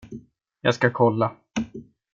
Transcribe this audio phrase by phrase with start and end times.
[0.61, 1.35] Jag ska kolla.